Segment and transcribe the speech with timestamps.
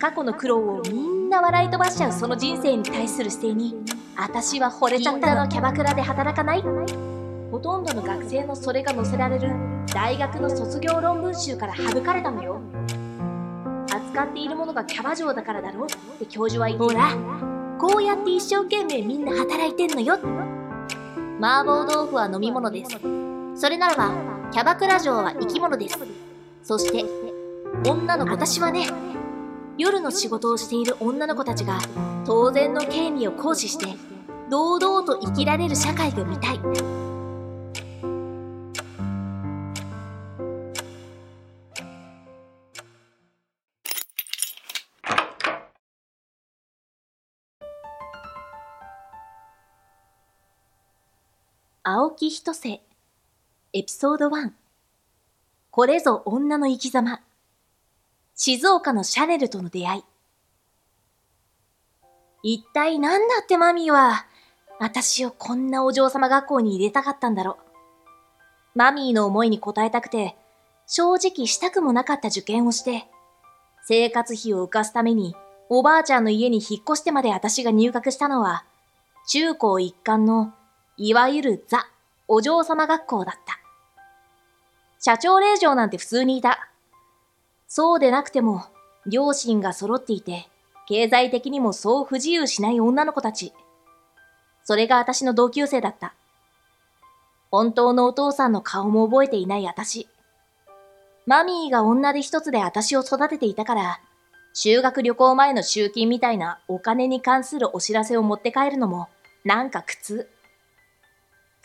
[0.00, 3.76] 過去の苦労をみんな笑い飛ばしちゃうその人生に対する姿勢に
[4.16, 6.62] 私は惚れちゃったのキャバクラで働かない。
[7.50, 9.52] ほとんどの学生のそれが載せられる
[9.92, 12.62] 大学の卒業論文集から省かれたのよ。
[13.92, 15.88] 扱っているものがキャバ嬢だからだろっ
[16.18, 17.14] て教授は言ってほら
[17.78, 20.14] こうやって一生懸命みんな働いてんのよ。
[21.40, 22.90] 麻婆豆腐は飲み物です。
[23.54, 24.14] それならば
[24.50, 25.98] キャバクラ嬢は生き物です。
[26.62, 27.04] そして
[27.86, 28.86] 女の子私はね
[29.80, 31.78] 夜の仕事をしている女の子たちが
[32.26, 33.86] 当然の権利を行使して
[34.50, 36.60] 堂々と生きられる社会が見たい。
[51.82, 52.82] 青木一瀬
[53.72, 54.50] エピソード1
[55.70, 57.22] これぞ女の生き様。
[58.42, 60.02] 静岡のシャネルとの出会い。
[62.42, 64.24] 一体何だってマミーは、
[64.78, 67.58] 私をこんなお嬢様学校に入れたかったんだろ
[68.74, 68.78] う。
[68.78, 70.38] マミーの思いに応えたくて、
[70.86, 73.08] 正直したくもなかった受験をして、
[73.84, 75.36] 生活費を浮かすために、
[75.68, 78.64] おばあちゃんの家に引っ越してまで私が入学したのは、
[79.28, 80.54] 中高一貫の、
[80.96, 81.90] いわゆるザ・
[82.26, 83.60] お嬢様学校だった。
[84.98, 86.69] 社長令嬢なんて普通にいた。
[87.72, 88.64] そうでなくても、
[89.06, 90.48] 両親が揃っていて、
[90.88, 93.52] 経済的にもそう不自由しない女の子たち。
[94.64, 96.12] それが私の同級生だった。
[97.48, 100.08] 本当のお父さんの顔も覚えていない私。
[101.26, 104.00] マミーが女で一つで私を育てていたから、
[104.52, 109.08] 修学旅行前の集金みたいなお金に関するお知らせを持って帰るのも、
[109.44, 110.28] なんか苦痛。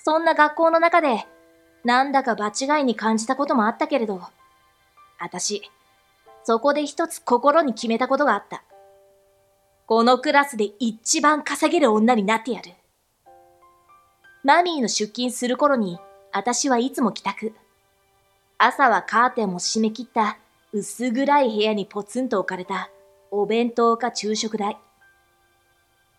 [0.04, 1.26] そんな学校の中で、
[1.84, 4.22] なんだか場違いに感じたこともあったけれど、
[5.20, 5.72] 私、
[6.46, 8.64] そこで一つ心に決めたことがあった。
[9.88, 12.72] このクラスで一番稼げる女になってやる。
[14.44, 16.00] マミーの出勤する頃に、
[16.32, 17.54] 私はいつも帰宅。
[18.60, 20.38] 朝はカーテンも閉め切った
[20.72, 22.90] 薄暗い部屋にポツンと置かれた
[23.32, 24.78] お弁当か昼食台。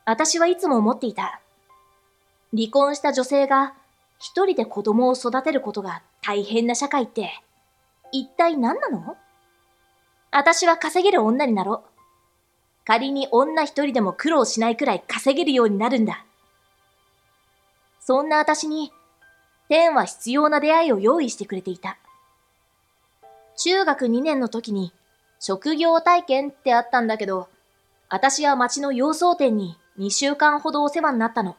[0.05, 1.41] 私はいつも思っていた。
[2.53, 3.75] 離婚した女性が
[4.19, 7.31] 一人で子供を育てることが大変な社会って
[8.11, 9.17] 一体何なの？
[10.39, 11.91] 私は稼げる女になろう。
[12.85, 16.27] 仮に女一人でも苦労しないくらい稼げるようになるんだ。
[18.01, 18.93] そんな私に、
[19.71, 21.97] 天は必要な出会いを用意してくれていた。
[23.57, 24.93] 中学2年の時に、
[25.41, 27.49] 職業体験ってあったんだけど、
[28.11, 31.57] 私は町の洋装店に2週間ほどお世話になったの。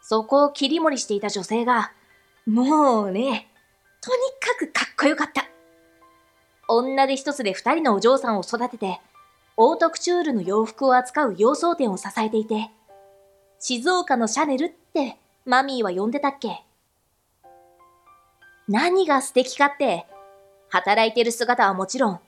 [0.00, 1.92] そこを切り盛りしていた女性が、
[2.46, 3.50] もうね、
[4.00, 5.53] とにかくかっこよかった。
[6.68, 9.00] 女手一つで二人のお嬢さんを育てて、
[9.56, 12.70] オートクチュールの洋服を扱う洋装店を支えていて、
[13.58, 16.62] 静岡のシャネルってマミーは呼んでたっけ？
[18.66, 20.06] 何が素敵かって、
[20.70, 22.20] 働いてる姿はもちろん、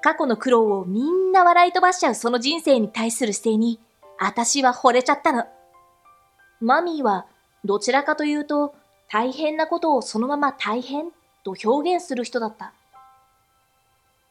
[0.00, 3.78] 過去の苦労をみんな笑い飛ばしちゃうその人生に対する姿勢に、
[4.18, 5.44] 私は惚れちゃったの。
[6.60, 7.26] マミーは、
[7.64, 8.74] どちらかというと、
[9.10, 11.10] 大変なことをそのまま大変
[11.44, 12.72] と表現する人だった。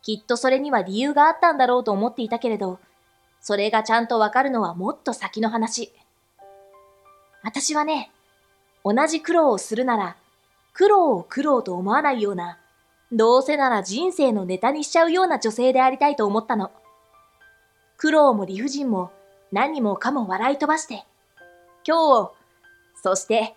[0.03, 2.80] きっとそれには理由があったんだろうと思っていたけれど、
[3.41, 5.91] それがちゃんとわかるのはもっと先の話。
[7.41, 8.12] 私はね、
[8.84, 10.18] 同じ苦労をするなら、
[10.74, 12.59] 苦労を苦労と思わないような、
[13.14, 16.72] どうせなら人生のネタにしちゃうような女性でありたいと思ったの。
[17.96, 19.12] 苦労も理不尽も
[19.53, 21.06] 何もかも笑い飛ばして、
[21.88, 22.35] 今日を、
[23.02, 23.56] そして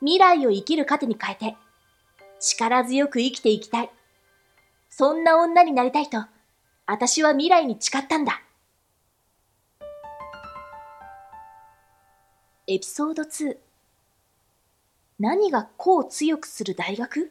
[0.00, 1.56] 未来を生きる糧に変えて、
[2.40, 3.90] 力強く生きていきたい。
[4.98, 6.24] そんな女になりたいと、
[6.86, 8.40] 私は未来に誓ったんだ。
[12.66, 13.58] エピソード2
[15.18, 17.30] 何が個を強くする大学？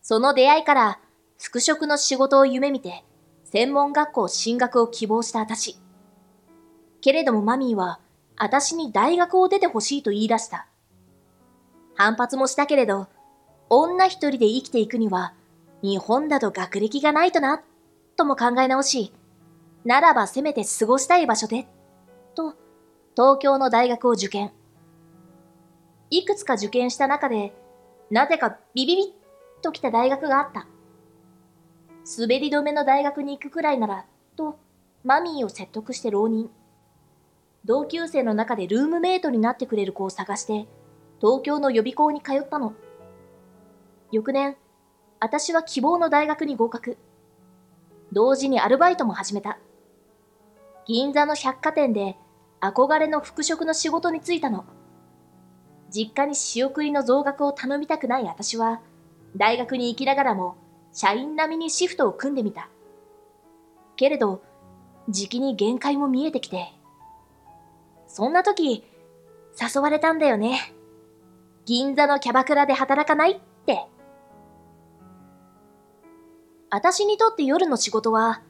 [0.00, 1.00] その出会いから
[1.36, 3.02] 服飾の仕事を夢見て
[3.42, 5.76] 専門学校進学を希望した私。
[7.00, 7.98] けれどもマミーは
[8.36, 10.68] 私に大学を出てほしいと言い出した。
[11.96, 13.08] 反発もしたけれど、
[13.68, 15.34] 女一人で生きていくには
[15.82, 17.62] 日本だと学歴がないとな、
[18.16, 19.12] とも考え直し、
[19.84, 21.68] ならばせめて過ごしたい場所で、
[22.34, 22.54] と、
[23.16, 24.52] 東京の大学を受験。
[26.10, 27.54] いくつか受験した中で、
[28.10, 30.66] なぜかビビビッと来た大学があった。
[32.18, 34.58] 滑り止めの大学に行くくらいなら、と、
[35.04, 36.50] マミーを説得して浪人。
[37.64, 40.66] 同級生の中でルームメイトになってくれる子を探して、
[41.20, 42.74] 東京の予備校に通ったの。
[44.10, 44.56] 翌年、
[45.20, 46.96] 私は希望の大学に合格。
[48.12, 49.58] 同時にアルバイトも始めた。
[50.86, 52.16] 銀座の百貨店で
[52.60, 54.64] 憧れの服飾の仕事に就いたの。
[55.90, 58.80] 実家に仕送りの増額を頼みたくない私は、
[59.36, 60.56] 大学に行きながらも
[60.92, 62.68] 社員並みにシフトを組んでみた。
[63.96, 64.42] けれど、
[65.08, 66.72] 時期に限界も見えてきて。
[68.06, 68.84] そんな時、
[69.60, 70.74] 誘われたんだよね。
[71.64, 73.86] 銀座のキャバクラで働かないって。
[76.70, 78.42] 私にとって夜の仕事は、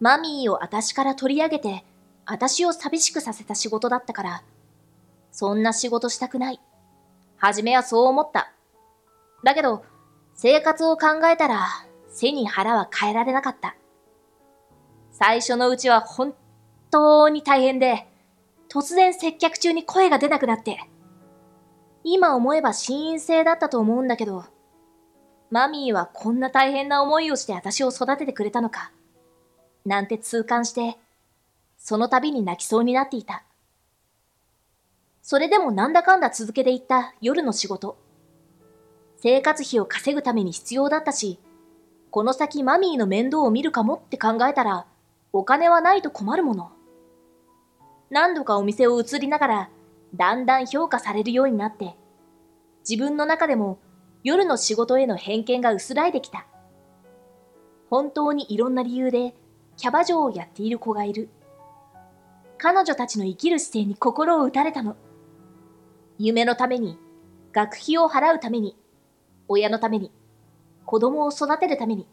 [0.00, 1.84] マミーを私から取り上げて、
[2.24, 4.42] 私を寂しくさせた仕事だったから、
[5.32, 6.60] そんな仕事したくない。
[7.36, 8.52] はじめはそう思った。
[9.44, 9.84] だけど、
[10.34, 11.66] 生活を考えたら、
[12.08, 13.76] 背に腹は変えられなかった。
[15.10, 16.34] 最初のうちは本
[16.90, 18.08] 当に大変で、
[18.68, 20.78] 突然接客中に声が出なくなって。
[22.04, 24.44] 今思えば心因性だったと思うんだけど、
[25.50, 28.92] マミーはこんな大変な思いをして私を育ててくれたのか。
[29.86, 30.98] なんて痛感して、
[31.78, 33.44] その度に泣きそうになっていた。
[35.22, 37.96] それでもなんだかんだ続けていった夜の仕事。
[39.16, 41.38] 生活費を稼ぐために必要だったし、
[42.10, 44.86] この先マミーの面倒を見るかもって考えたら、
[45.32, 46.70] お金はないと困るもの。
[48.10, 49.70] 何度かお店を移りながら、
[50.14, 51.94] だんだん評価されるようになって、
[52.88, 53.78] 自分の中でも
[54.24, 56.46] 夜の仕事への偏見が薄らいできた。
[57.90, 59.34] 本当にいろんな理由で
[59.76, 61.28] キャバ嬢をやっている子がいる。
[62.58, 64.96] 彼女たちの生きる姿勢に心を打たれたの。
[66.18, 66.98] 夢のために、
[67.52, 68.76] 学費を払うために、
[69.46, 70.10] 親のために、
[70.84, 72.08] 子供を育てるために。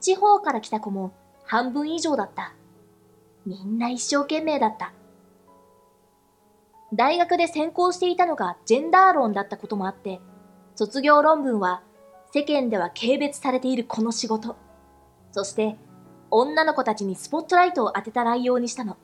[0.00, 1.12] 地方から来た子も
[1.44, 2.54] 半分以上だった。
[3.46, 4.92] みんな一生懸命だった。
[6.92, 10.20] 大学で専攻していたのがジェンダー論だったこともあって、
[10.80, 11.82] 卒業論文は
[12.32, 14.56] 世間では軽蔑されているこの仕事。
[15.30, 15.76] そして
[16.30, 18.96] 女の子たちにスポットライトを当てた内容にしたの。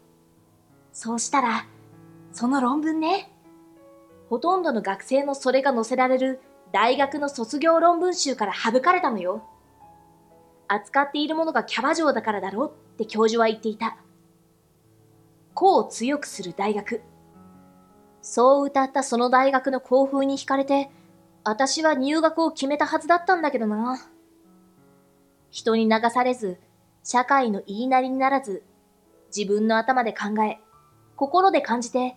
[0.94, 1.66] そうしたら、
[2.32, 3.30] その論文ね。
[4.30, 6.40] ほとんどの学生のそれが載せられる
[6.72, 9.42] 大学の卒業論文集から省かれたのよ。
[10.68, 13.98] 扱っているものがキャバ嬢だからだろうって教授は言っていた。
[15.52, 17.02] 個を強くする大学。
[18.22, 20.90] そう歌ったその大学の校風に惹かれて、
[21.48, 24.00] 私は入学を決めたはずだったんだけどな。
[25.52, 26.58] 人に流されず、
[27.04, 28.64] 社会の言いなりにならず、
[29.34, 30.58] 自分の頭で考え、
[31.14, 32.16] 心で感じて、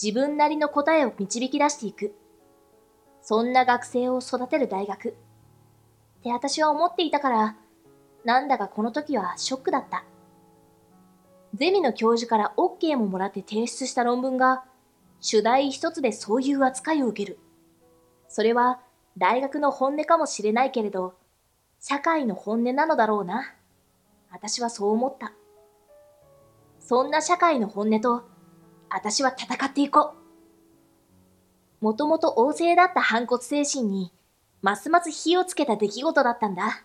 [0.00, 2.14] 自分なりの答えを導き出していく。
[3.20, 5.08] そんな学生を育てる大学。
[5.08, 5.12] っ
[6.22, 7.56] て私は思っていたから、
[8.24, 10.04] なんだかこの時はショックだった。
[11.52, 14.62] ゼミの教授から OK ももらって提出した論文が、
[15.20, 17.40] 主題一つでそういう扱いを受ける。
[18.28, 18.80] それは
[19.16, 21.14] 大学の本音かもしれないけれど、
[21.80, 23.54] 社会の本音なのだろうな。
[24.30, 25.32] 私はそう思った。
[26.80, 28.28] そんな社会の本音と、
[28.90, 30.14] 私は戦っていこ
[31.80, 31.84] う。
[31.84, 34.12] もともと旺盛だった反骨精神に、
[34.62, 36.84] ますます火をつけた出来事だったんだ。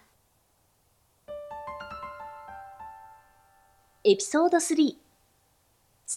[4.05, 4.75] エピソード3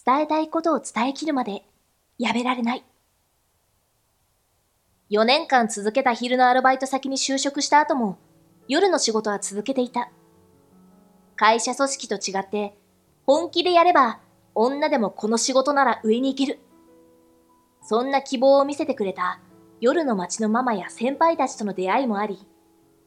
[0.05, 1.63] 伝えたいことを伝えきるまで
[2.19, 2.83] やめられない。
[5.09, 8.17] 4年間続けた昼のアルバイト先に就職した後も
[8.67, 10.11] 夜の仕事は続けていた。
[11.37, 12.75] 会社組織と違って
[13.25, 14.19] 本気でやれば
[14.53, 16.59] 女でもこの仕事なら上に行ける。
[17.81, 19.39] そんな希望を見せてくれた
[19.79, 22.45] 夜の街のママや先輩たちとの出会いもあり、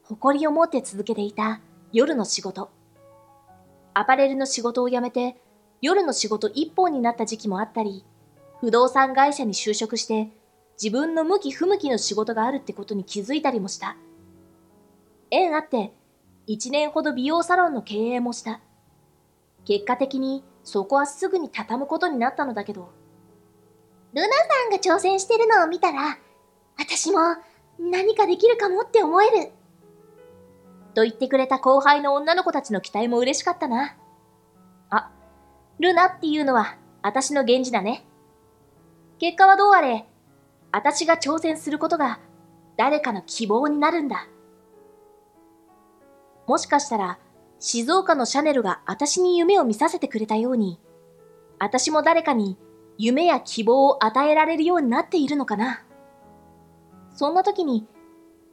[0.03, 1.61] 誇りを持って続けていた
[1.93, 2.71] 夜の仕事。
[3.93, 5.35] アパレルの仕事を辞めて、
[5.81, 8.05] 夜の仕事一本になった時期もあったり、
[8.59, 10.29] 不動産会社に就職して、
[10.81, 13.97] 自分の向き不向きの仕事があるってことに気づいたりもした。
[15.29, 15.93] 縁あって、
[16.47, 18.61] 一年ほど美容サロンの経営もした。
[19.63, 22.89] 結果的にそこはすぐに畳むことになったのだけど。
[24.13, 24.33] ルナさ
[24.67, 26.17] んが挑戦してるのを見たら、
[26.79, 27.19] 私も
[27.79, 29.51] 何かできるかもって思える。
[30.95, 33.95] と言ってくれた後輩の女の子たちの期待も嬉しかったな。
[34.89, 35.11] あ、
[35.79, 38.03] ルナっていうのは私の源氏だね。
[39.19, 40.07] 結果はどうあれ、
[40.71, 42.19] 私が挑戦することが
[42.77, 44.27] 誰かの希望になるんだ。
[46.47, 47.19] もしかしたら、
[47.59, 50.79] 静岡のシャネルが私に夢を見させてくれたように、
[51.59, 52.57] 私も誰かに
[52.97, 55.83] 夢や希望を与えられるようになっているのかな。
[57.13, 57.87] そんな時に、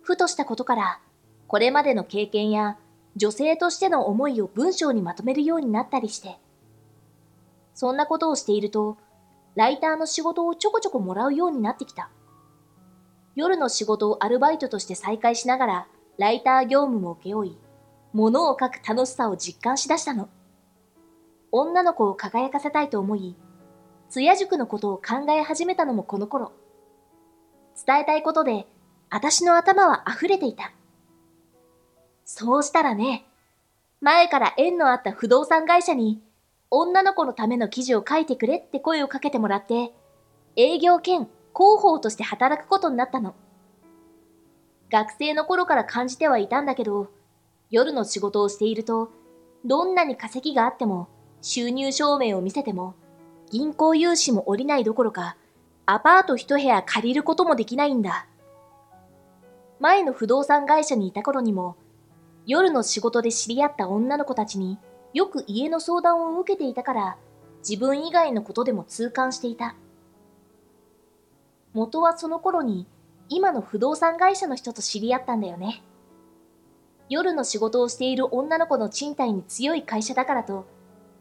[0.03, 1.01] ふとしたことから
[1.47, 2.79] これまでの経験や
[3.17, 6.39] 女性としての思いを文章にまとめるようになったりして。
[7.75, 8.99] そんなことをしていると、
[9.57, 12.11] ライターの仕事をちょこちょこもらうようになってきた。
[13.35, 15.87] 夜の仕事をアルバイトとして再開しながら、
[16.19, 17.59] ライター業務も請け負い、
[18.13, 20.29] 物を書く楽しさを実感しだしたの。
[21.53, 23.37] 女の子を輝かせたいと思い、
[24.11, 26.53] 津屋塾のことを考え始めたのもこの頃。
[27.87, 28.67] 伝えたいことで、
[29.11, 30.73] 私の頭は溢れていた。
[32.25, 33.25] そうしたらね、
[34.01, 36.23] 前から縁のあった不動産会社に、
[36.71, 39.93] 女の子のための記事を書いてくれって声をかけてもらって、
[40.57, 43.35] 営業兼広報として働くことになったの。
[44.91, 47.09] 学生の頃から感じてはいたんだけど、
[47.71, 49.11] 夜の仕事をしていると、
[49.65, 51.09] どんなに稼ぎがあっても、
[51.41, 52.95] 収入証明を見せても、
[53.51, 55.37] 銀行融資も下りないどころか、
[55.87, 58.27] アパート一部屋借りることもできないんだ。
[59.81, 61.77] 前の不動産会社にいた頃にも、
[62.47, 64.79] 夜の仕事で知り合った女の子たちに
[65.15, 67.17] よく家の相談を受けていたから、
[67.69, 69.75] 自分以外のことでも痛感していた。
[71.73, 72.87] 元はその頃に
[73.29, 75.83] 今の不動産会社の人と知り合ったんだよね。
[77.09, 80.67] 夜の仕事をしている女の子の賃貸に強い会社だからと、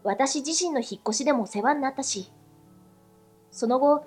[0.04, 2.32] 私自身の引っ越しでも世話になったし、
[3.52, 4.04] その後、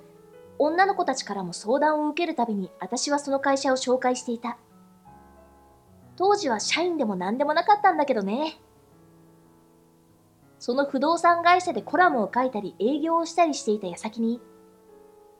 [0.58, 4.58] 女の子たちからも相談を受けるたびに私はその会社を紹介していた。
[6.16, 8.60] 当時は社員でも何でもなかったんだけどね。
[10.61, 14.40] その不動産会社でコラムを書いたり営業をしたりしていた矢先に、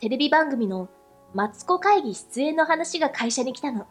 [0.00, 0.89] テレビ番組の
[1.35, 3.87] マツコ会議出演の話が会社に来たの。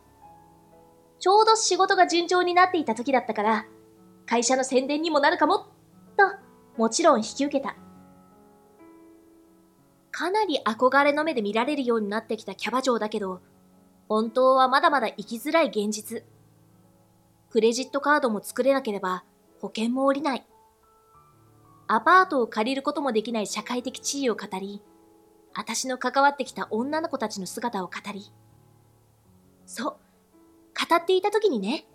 [1.20, 3.66] ちょうど仕事が順調になっていた時だったから、
[4.26, 5.68] 会社の宣伝にもなるかも、
[6.18, 6.24] と、
[6.78, 7.76] もちろん引き受けた。
[10.10, 13.40] かなり憧れの目で見られるようになってきたキャバ嬢だけど、
[14.08, 16.24] 本当はまだまだ生きづらい現実。
[17.52, 19.24] クレジットカードも作れなければ
[19.62, 20.46] 保険も下りない。
[21.92, 24.80] アパートを借りることもできない社会的地位を語り、
[25.56, 28.32] 私の関わってきた女の子たちの姿を語り、
[29.66, 29.96] そう、
[30.90, 31.88] 語っていた時にね、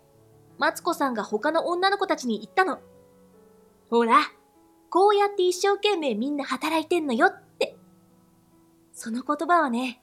[0.57, 2.79] マツコさんが他の女の子たちに言ったの。
[3.89, 4.17] ほら、
[4.89, 7.77] こうやって一生懸命みんな働いてんのよって。
[8.91, 10.01] その言葉はね、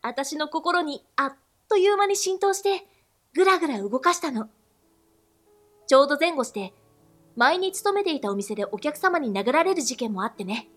[0.00, 1.36] 私の心にあっ
[1.68, 2.86] という間に浸透して、
[3.34, 4.48] ぐらぐら動かしたの。
[5.86, 6.72] ちょうど前後して、
[7.36, 10.68] 前に勤めていたお店でお客様に殴られる事件もあってね。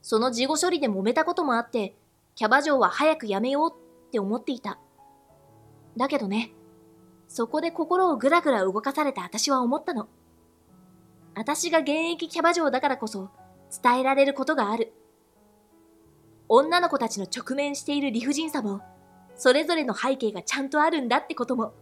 [0.00, 1.94] その事後処理で揉めたこともあって、
[2.34, 4.78] キャバ嬢は早く辞めようって思っていた。
[5.96, 6.52] だけどね、
[7.26, 10.08] そこで心をぐらぐら動かされた私は思ったの。
[11.34, 13.30] 私が現役キャバ嬢だからこそ
[13.82, 14.92] 伝えられることがある。
[16.48, 18.80] 女の子たちの直面している理不尽さも、
[19.36, 21.74] それぞれの背景がちゃんとあるんだってことも。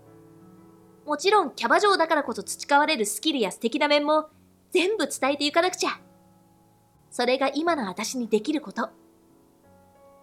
[1.06, 4.28] もちろんキャバ嬢だからこそ培われるスキルや素敵な面も
[4.72, 6.00] 全部伝えていかなくちゃ。
[7.10, 8.90] それが今の私にできること。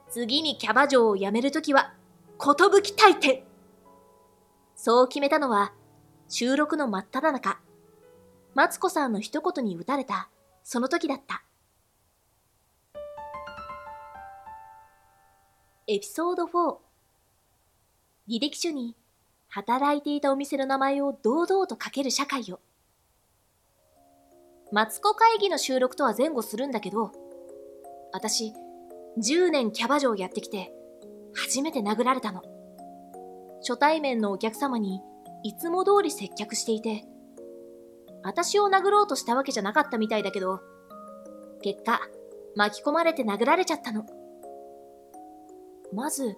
[0.10, 1.94] 次にキャバ嬢を辞めるときは、
[2.38, 3.44] ことぶき大天
[4.76, 5.74] そう決めたのは、
[6.28, 7.60] 収録の真っ只中、
[8.54, 10.30] マツコさんの一言に打たれた、
[10.64, 11.44] その時だった。
[15.88, 16.78] エピソード4
[18.28, 18.96] 履歴書に
[19.56, 22.60] 働いていたお店の名前を堂々と書ける社会を。
[24.72, 27.12] マツコ会議の収録とは前後するんだけど、
[28.12, 28.52] 私、
[29.22, 30.74] 10年キャバ嬢やってきて、
[31.36, 32.42] 初めて殴られたの。
[33.60, 35.02] 初対面のお客様に
[35.44, 37.04] いつも通り接客していて、
[38.24, 40.62] 私を殴ろうとしたわけじゃなかったみたいだけど、
[41.62, 42.02] 結果、
[42.56, 44.04] 巻き込まれて殴られちゃったの。
[45.94, 46.36] まず、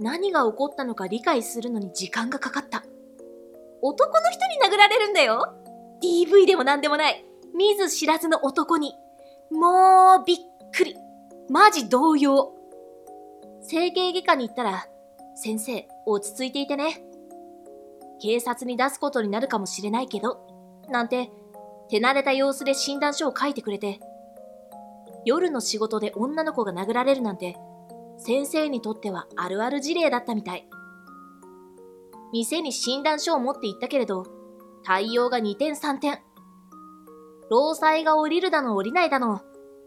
[0.00, 2.84] 何が起こったのか理解するのに時間がかかった。
[3.82, 5.54] 男の人に殴られるんだよ
[6.02, 7.24] !DV でも何でもない。
[7.54, 8.94] 見ず知らずの男に。
[9.50, 10.36] もうびっ
[10.72, 10.96] くり。
[11.48, 12.52] マジ動揺。
[13.62, 14.86] 整形外科に行ったら、
[15.36, 17.02] 先生、落ち着いていてね。
[18.20, 20.46] 警察に出すことになるかもしれないけど、
[20.88, 21.30] なんて、
[21.88, 24.00] 手慣れた様子で診断書を書いてくれて、
[25.24, 27.56] 夜の仕事で女の子が殴られるなんて、
[28.18, 30.68] 先生にとってはあるある事例だったみたい。
[32.32, 34.24] 店に診断書を持って行ったけれど、
[34.84, 36.18] 対応が2点3点。
[37.50, 39.40] 労災が降りるだの降りないだの、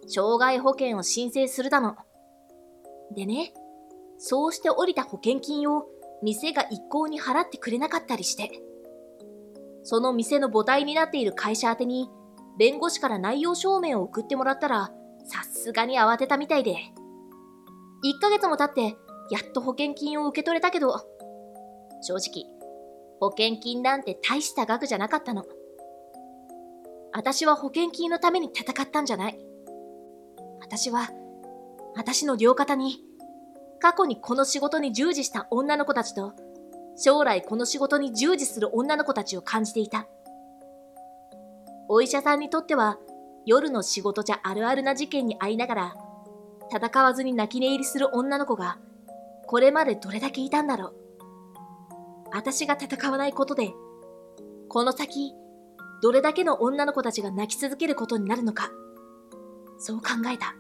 [0.08, 1.96] 障害保険を申請するだの。
[3.16, 3.54] でね、
[4.18, 5.86] そうして降りた保険金を
[6.24, 8.62] 店が一向に払ってくれなかったりして、
[9.84, 12.10] その店の母体になっている会社宛てに、
[12.58, 14.92] 弁護士から内容証明を送ってもらったら、
[15.26, 16.78] さすがに慌てたみたいで。
[18.04, 18.98] 1ヶ月も経って、
[19.30, 20.96] やっと保険金を受け取れたけど、
[22.02, 22.46] 正直、
[23.20, 25.46] 保険金なんて大した額じゃなかったの。
[27.14, 29.40] 私は保険金のために戦ったんじゃない。
[30.60, 31.10] 私は、
[31.96, 33.00] 私の両肩に、
[33.80, 36.34] 過去にこの仕事に従事した女の子たちと、
[36.96, 40.08] 将来この仕事に従事する女の子たちを感じていた。
[41.90, 42.98] お医者さんにとっては、
[43.46, 45.96] 夜の仕事じゃあるあるな事件に遭いながら、
[46.72, 48.78] 戦わずに泣き寝入りする女の子が、
[49.46, 50.96] これまでどれだけいたんだろう。
[52.34, 53.74] 私が戦わないことで、
[54.68, 55.34] この先、
[56.02, 58.70] どれだけの女の子たちが泣き続けることになるのか、
[59.80, 60.56] そう考えた。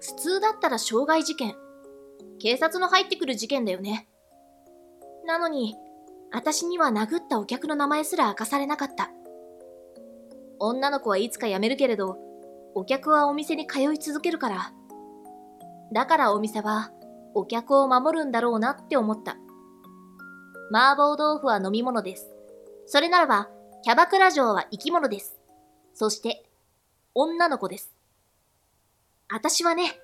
[0.00, 1.54] 普通だったら傷害事件、
[2.38, 4.08] 警察の入ってくる事件だよね。
[5.26, 5.76] なのに、
[6.32, 9.10] 私には殴ったお客の名前すら明かされなかった。
[10.58, 12.29] 女の子はいつか辞めるけれど、
[12.74, 14.72] お客はお店に通い続けるから。
[15.92, 16.90] だからお店は、
[17.34, 19.36] お客を守るんだろうなって思った。
[20.72, 22.30] 麻婆豆腐は飲み物です。
[22.86, 23.48] それならば、
[23.82, 25.38] キャバクラ嬢は生き物です。
[25.94, 26.44] そして、
[27.14, 27.92] 女の子です。
[29.28, 30.00] 私はね、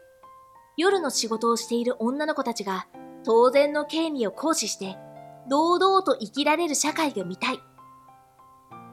[0.76, 2.86] 夜の仕事をしている女の子たちが
[3.24, 4.96] 当然の権利を行使して
[5.48, 7.60] 堂々と生きられる社会が見たい。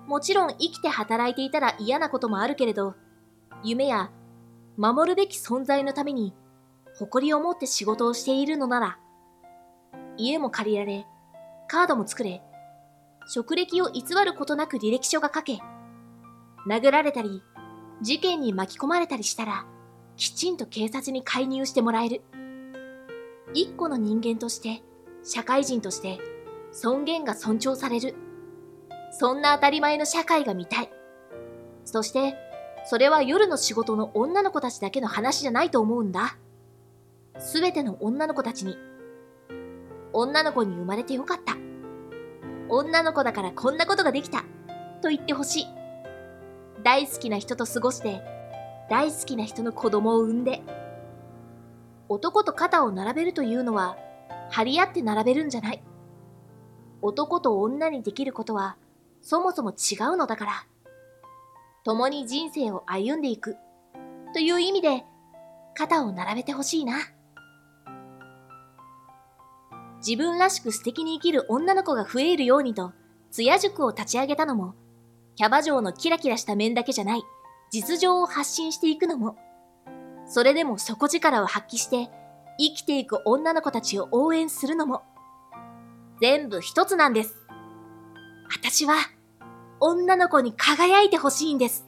[0.08, 2.96] もちろん生きて働いていたら嫌なこともあるけれど、
[3.64, 4.12] 夢や
[4.78, 6.34] 守るべき存在のために
[6.98, 9.00] 誇りを持って仕事をしているのなら、
[10.18, 11.08] 家も借りられ、
[11.68, 12.44] カードも作れ、
[13.28, 15.60] 職歴を偽ることなく履歴書が書け、
[16.68, 17.42] 殴られたり、
[18.02, 19.66] 事件に巻き込まれたりしたら、
[20.18, 22.22] きちんと警察に介入してもらえる。
[23.54, 24.84] 一個の人間として、
[25.24, 26.20] 社会人として、
[26.72, 28.16] 尊厳が尊重される。
[29.12, 30.90] そんな当たり前の社会が見たい。
[31.86, 32.36] そして、
[32.86, 36.38] それは夜の仕事の女の子たちだけの話じゃないと思うんだ。
[37.40, 38.78] すべての女の子たちに。
[40.12, 41.56] 女の子に生まれてよかった。
[42.70, 44.44] 女の子だからこんなことができた。
[45.02, 45.68] と言ってほしい。
[46.84, 48.22] 大好きな人と過ごして、
[48.90, 50.62] 大好きな人の子供を産んで。
[52.10, 53.98] 男と肩を並べるというのは、
[54.52, 55.84] 張り合って並べるんじゃない。
[57.02, 58.78] 男と女にできることは
[59.22, 60.68] そもそも違うのだから。
[61.84, 63.58] 共に人生を歩んでいく
[64.34, 65.04] という意味で
[65.76, 66.98] 肩を並べてほしいな。
[70.06, 72.94] 自分らしく素敵に生きる女の子が増えるようにと、
[73.32, 74.76] 艶塾を立ち上げたのも、
[75.36, 77.24] キャバ嬢のキラキラした面だけじゃない、
[77.72, 79.38] 実情を発信していくのも、
[80.28, 82.10] それでも底力を発揮して、
[82.60, 85.04] 生きていく女の子たちを応援するのも、
[86.22, 87.36] 全部一つなんです。
[88.52, 88.96] 私は、
[89.86, 91.86] 女の子に輝いてほしいんです。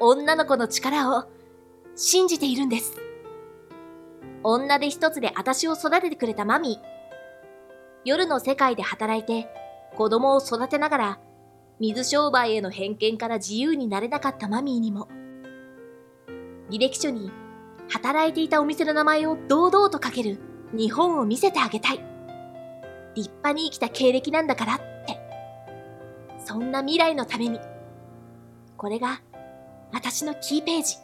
[0.00, 1.24] 女の子の力を
[1.96, 2.94] 信じているんです。
[4.42, 6.86] 女で一つで私を育ててくれたマミー。
[8.04, 9.48] 夜の世界で働いて
[9.96, 11.20] 子供を育てながら
[11.80, 15.08] 水商売への偏見から自由になれなかったマミーにも、
[16.70, 17.32] 履歴書に
[17.88, 20.38] 働いていたお店の名前を堂々と書ける
[20.74, 22.04] 日本を見せてあげたい。
[23.14, 24.87] 立派に生きた経歴なんだから。
[26.48, 27.60] そんな未来のために。
[28.78, 29.20] これが
[29.92, 30.96] 私のキーページ。